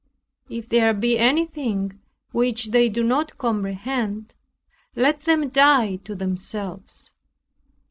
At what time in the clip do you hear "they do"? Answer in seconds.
2.71-3.03